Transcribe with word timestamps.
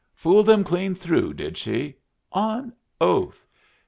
"Fooled 0.15 0.47
them 0.47 0.63
clean 0.63 0.95
through, 0.95 1.35
did 1.35 1.59
she? 1.59 1.93
On 2.33 2.73
oath! 2.99 3.45